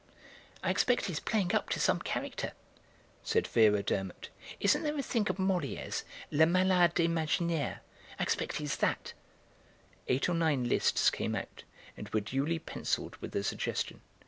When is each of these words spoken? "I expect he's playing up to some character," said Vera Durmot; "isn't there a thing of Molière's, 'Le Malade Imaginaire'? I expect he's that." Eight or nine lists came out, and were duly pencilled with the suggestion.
"I 0.63 0.71
expect 0.71 1.05
he's 1.05 1.19
playing 1.19 1.53
up 1.53 1.69
to 1.69 1.79
some 1.79 1.99
character," 2.01 2.53
said 3.21 3.45
Vera 3.45 3.83
Durmot; 3.83 4.29
"isn't 4.59 4.81
there 4.81 4.97
a 4.97 5.03
thing 5.03 5.29
of 5.29 5.35
Molière's, 5.37 6.05
'Le 6.31 6.47
Malade 6.47 7.01
Imaginaire'? 7.01 7.81
I 8.19 8.23
expect 8.23 8.55
he's 8.55 8.77
that." 8.77 9.13
Eight 10.07 10.27
or 10.27 10.33
nine 10.33 10.63
lists 10.67 11.11
came 11.11 11.35
out, 11.35 11.65
and 11.95 12.09
were 12.09 12.21
duly 12.21 12.57
pencilled 12.57 13.15
with 13.17 13.29
the 13.33 13.43
suggestion. 13.43 14.01